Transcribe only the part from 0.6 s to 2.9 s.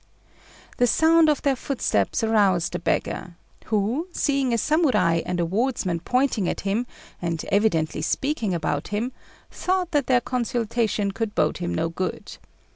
The sound of their footsteps aroused the